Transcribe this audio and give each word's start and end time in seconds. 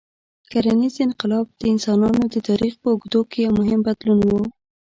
کرنيز 0.51 0.95
انقلاب 1.05 1.45
د 1.59 1.61
انسانانو 1.73 2.23
د 2.33 2.35
تاریخ 2.49 2.73
په 2.81 2.87
اوږدو 2.91 3.21
کې 3.29 3.37
یو 3.45 3.51
مهم 3.59 3.79
بدلون 3.87 4.19
و. 4.27 4.31